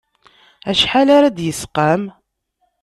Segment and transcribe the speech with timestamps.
[0.69, 2.03] Acḥal ara d-yesqam?